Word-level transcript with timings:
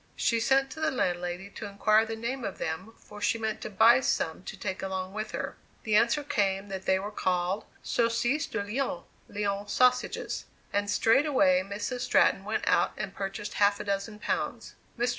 She 0.15 0.39
sent 0.39 0.71
to 0.71 0.79
the 0.79 0.89
landlady 0.89 1.51
to 1.51 1.67
inquire 1.67 2.07
the 2.07 2.15
name 2.15 2.43
of 2.43 2.57
them, 2.57 2.95
for 2.97 3.21
she 3.21 3.37
meant 3.37 3.61
to 3.61 3.69
buy 3.69 3.99
some 3.99 4.41
to 4.45 4.57
take 4.57 4.81
along 4.81 5.13
with 5.13 5.29
her. 5.29 5.57
The 5.83 5.95
answer 5.95 6.23
came 6.23 6.69
that 6.69 6.85
they 6.87 6.97
were 6.97 7.11
called 7.11 7.65
"saucisse 7.83 8.47
de 8.49 8.63
Lyon," 8.63 9.03
(Lyons 9.29 9.71
sausages,) 9.71 10.45
and 10.73 10.89
straightway 10.89 11.61
Mrs. 11.61 11.99
Stratton 11.99 12.43
went 12.43 12.67
out 12.67 12.93
and 12.97 13.13
purchased 13.13 13.53
half 13.53 13.79
a 13.79 13.83
dozen 13.83 14.17
pounds. 14.17 14.73
Mr. 14.97 15.09